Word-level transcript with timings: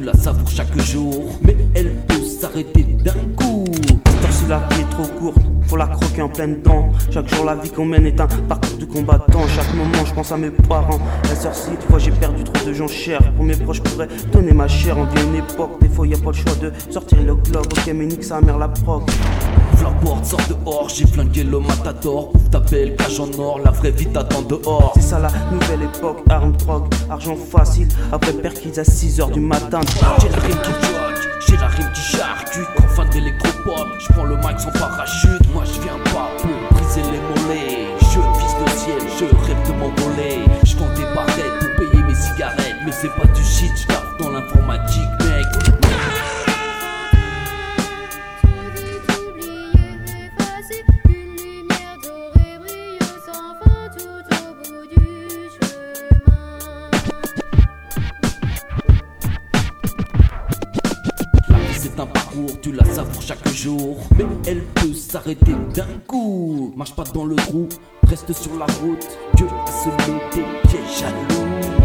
la 0.00 0.14
savoures 0.14 0.50
chaque 0.50 0.78
jour. 0.80 1.38
Mais 1.42 1.56
elle 1.74 1.94
peut 2.08 2.24
s'arrêter 2.24 2.82
d'un 2.82 3.12
coup. 3.36 3.43
La 4.48 4.58
vie 4.58 4.82
est 4.82 4.90
trop 4.90 5.06
courte, 5.18 5.38
faut 5.66 5.76
la 5.76 5.86
croquer 5.86 6.20
en 6.20 6.28
pleine 6.28 6.60
dent. 6.60 6.90
Chaque 7.10 7.28
jour, 7.34 7.46
la 7.46 7.54
vie 7.54 7.70
qu'on 7.70 7.86
mène 7.86 8.04
est 8.06 8.20
un 8.20 8.26
parcours 8.26 8.76
de 8.78 8.84
combattant. 8.84 9.40
Chaque 9.48 9.72
moment, 9.74 10.04
je 10.04 10.12
pense 10.12 10.32
à 10.32 10.36
mes 10.36 10.50
parents. 10.50 10.98
La 11.24 11.34
sœur, 11.34 11.54
si 11.54 11.70
fois 11.88 11.98
j'ai 11.98 12.10
perdu 12.10 12.44
trop 12.44 12.66
de 12.66 12.72
gens 12.74 12.86
chers. 12.86 13.32
Pour 13.32 13.44
mes 13.44 13.56
proches, 13.56 13.78
je 13.78 13.82
pourrais 13.82 14.08
donner 14.32 14.52
ma 14.52 14.68
chair. 14.68 14.98
On 14.98 15.04
vit 15.04 15.22
une 15.22 15.36
époque, 15.36 15.80
des 15.80 15.88
fois, 15.88 16.06
y 16.06 16.14
a 16.14 16.18
pas 16.18 16.30
le 16.30 16.36
choix 16.36 16.54
de 16.60 16.70
sortir 16.90 17.22
le 17.22 17.34
globe. 17.36 17.64
Ok, 17.64 17.90
mais 17.94 18.04
nique 18.04 18.22
sa 18.22 18.42
mère 18.42 18.58
la 18.58 18.68
proc. 18.68 19.10
Flapboard 19.76 20.24
sort 20.26 20.40
dehors, 20.48 20.88
j'ai 20.90 21.06
flingué 21.06 21.42
le 21.42 21.60
matador. 21.60 22.34
Ouvre 22.34 22.50
ta 22.50 22.60
belle 22.60 22.96
cage 22.96 23.18
en 23.20 23.30
or, 23.38 23.60
la 23.64 23.70
vraie 23.70 23.92
vie 23.92 24.06
t'attend 24.06 24.42
dehors. 24.42 24.92
C'est 24.96 25.02
ça 25.02 25.18
la 25.18 25.30
nouvelle 25.50 25.82
époque, 25.82 26.18
armes, 26.28 26.52
drogue, 26.52 26.86
argent 27.08 27.36
facile. 27.36 27.88
Après 28.12 28.32
perquise 28.34 28.78
à 28.78 28.82
6h 28.82 29.32
du 29.32 29.40
matin. 29.40 29.80
J'ai 30.20 30.28
la 30.28 30.36
rime 30.36 30.60
qui 30.62 30.93
le 34.34 34.48
mic 34.48 34.60
sans 34.60 34.70
parachute. 34.72 35.52
Moi 35.52 35.64
je 35.64 35.80
viens 35.80 35.98
pas 36.12 36.30
pour 36.38 36.78
briser 36.78 37.02
les 37.02 37.20
mollets. 37.20 37.88
Je 38.00 38.20
vise 38.38 38.56
le 38.60 38.78
ciel, 38.78 39.10
je 39.18 39.24
rêve 39.46 39.68
de 39.68 39.72
m'envoler. 39.72 40.44
Je 40.64 40.76
compte 40.76 40.94
des 40.94 41.04
barrettes 41.14 41.58
pour 41.60 41.88
payer 41.88 42.02
mes 42.02 42.14
cigarettes. 42.14 42.76
Mais 42.84 42.92
c'est 42.92 43.14
pas 43.14 43.26
du 43.26 43.42
shit, 43.42 43.72
je 43.76 44.24
dans 44.24 44.30
l'informatique, 44.30 45.08
tu 62.62 62.72
la 62.72 62.84
savoures 62.84 63.22
chaque 63.22 63.48
jour. 63.48 63.98
Mais 64.16 64.24
elle 64.46 64.62
peut 64.62 64.94
s'arrêter 64.94 65.54
d'un 65.74 65.98
coup. 66.06 66.72
Marche 66.76 66.94
pas 66.94 67.04
dans 67.04 67.24
le 67.24 67.36
trou, 67.36 67.68
reste 68.08 68.32
sur 68.32 68.56
la 68.58 68.66
route. 68.66 69.06
Dieu 69.34 69.46
a 69.46 69.70
semé 69.70 70.20
des 70.32 70.68
pieds 70.68 70.80
jaloux. 70.98 71.83